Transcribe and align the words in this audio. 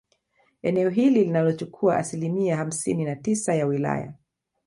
Eneo 0.61 0.89
hili 0.89 1.23
linalochukua 1.23 1.97
asilimia 1.97 2.57
hamsini 2.57 3.05
na 3.05 3.15
tisa 3.15 3.53
ya 3.55 3.65
wilaya 3.65 4.13